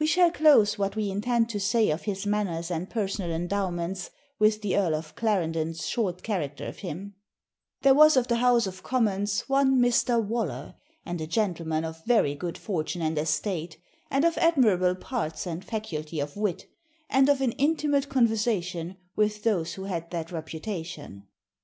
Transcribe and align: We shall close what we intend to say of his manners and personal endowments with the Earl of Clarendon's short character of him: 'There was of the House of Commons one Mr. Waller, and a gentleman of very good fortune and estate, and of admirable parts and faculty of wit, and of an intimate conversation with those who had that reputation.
We 0.00 0.08
shall 0.08 0.32
close 0.32 0.76
what 0.76 0.96
we 0.96 1.08
intend 1.08 1.48
to 1.50 1.60
say 1.60 1.90
of 1.90 2.02
his 2.02 2.26
manners 2.26 2.68
and 2.68 2.90
personal 2.90 3.30
endowments 3.30 4.10
with 4.40 4.60
the 4.60 4.76
Earl 4.76 4.96
of 4.96 5.14
Clarendon's 5.14 5.86
short 5.86 6.24
character 6.24 6.66
of 6.66 6.78
him: 6.78 7.14
'There 7.82 7.94
was 7.94 8.16
of 8.16 8.26
the 8.26 8.38
House 8.42 8.66
of 8.66 8.82
Commons 8.82 9.42
one 9.42 9.78
Mr. 9.80 10.20
Waller, 10.20 10.74
and 11.06 11.20
a 11.20 11.28
gentleman 11.28 11.84
of 11.84 12.04
very 12.04 12.34
good 12.34 12.58
fortune 12.58 13.02
and 13.02 13.16
estate, 13.16 13.78
and 14.10 14.24
of 14.24 14.36
admirable 14.38 14.96
parts 14.96 15.46
and 15.46 15.64
faculty 15.64 16.18
of 16.18 16.36
wit, 16.36 16.66
and 17.08 17.28
of 17.28 17.40
an 17.40 17.52
intimate 17.52 18.08
conversation 18.08 18.96
with 19.14 19.44
those 19.44 19.74
who 19.74 19.84
had 19.84 20.10
that 20.10 20.32
reputation. 20.32 21.28